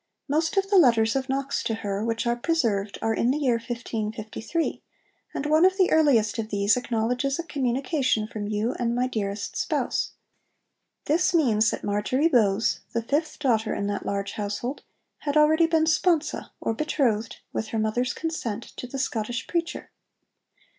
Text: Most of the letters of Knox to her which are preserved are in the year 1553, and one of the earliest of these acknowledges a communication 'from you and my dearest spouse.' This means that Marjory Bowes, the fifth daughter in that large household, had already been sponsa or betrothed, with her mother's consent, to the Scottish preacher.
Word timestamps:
Most 0.27 0.57
of 0.57 0.67
the 0.71 0.79
letters 0.79 1.15
of 1.15 1.29
Knox 1.29 1.61
to 1.61 1.75
her 1.75 2.03
which 2.03 2.25
are 2.25 2.35
preserved 2.35 2.97
are 3.03 3.13
in 3.13 3.29
the 3.29 3.37
year 3.37 3.59
1553, 3.59 4.81
and 5.35 5.45
one 5.45 5.63
of 5.63 5.77
the 5.77 5.91
earliest 5.91 6.39
of 6.39 6.49
these 6.49 6.75
acknowledges 6.75 7.37
a 7.37 7.43
communication 7.43 8.25
'from 8.25 8.47
you 8.47 8.73
and 8.79 8.95
my 8.95 9.05
dearest 9.05 9.55
spouse.' 9.55 10.13
This 11.05 11.35
means 11.35 11.69
that 11.69 11.83
Marjory 11.83 12.27
Bowes, 12.27 12.79
the 12.93 13.03
fifth 13.03 13.37
daughter 13.37 13.75
in 13.75 13.85
that 13.85 14.03
large 14.03 14.31
household, 14.31 14.81
had 15.19 15.37
already 15.37 15.67
been 15.67 15.85
sponsa 15.85 16.49
or 16.59 16.73
betrothed, 16.73 17.35
with 17.53 17.67
her 17.67 17.77
mother's 17.77 18.13
consent, 18.15 18.63
to 18.77 18.87
the 18.87 18.97
Scottish 18.97 19.45
preacher. 19.45 19.91